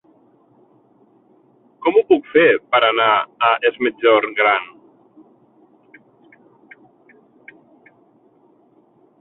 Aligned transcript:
Com 1.85 1.99
ho 1.99 2.01
puc 2.11 2.31
fer 2.31 2.45
per 2.71 2.79
anar 2.87 3.09
a 3.49 3.53
Es 3.71 3.77
Migjorn 3.87 4.35
Gran? 4.41 4.67